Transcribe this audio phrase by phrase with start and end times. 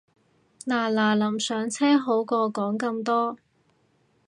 [0.65, 3.37] 嗱嗱臨上車好過講咁多